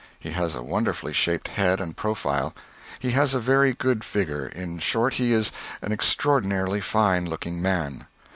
He 0.19 0.31
has 0.31 0.55
a 0.55 0.63
wonderfully 0.63 1.13
shaped 1.13 1.49
head 1.49 1.79
and 1.79 1.95
profile. 1.95 2.55
He 2.97 3.11
has 3.11 3.35
a 3.35 3.39
very 3.39 3.73
good 3.73 4.03
figure 4.03 4.47
in 4.47 4.79
short, 4.79 5.13
he 5.13 5.31
is 5.31 5.51
an 5.83 5.91
extrodinarily 5.91 6.81
fine 6.81 7.27
looking 7.27 7.61
man. 7.61 8.07